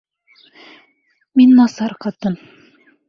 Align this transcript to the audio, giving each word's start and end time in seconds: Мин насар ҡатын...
Мин 1.41 1.53
насар 1.59 1.93
ҡатын... 2.07 2.39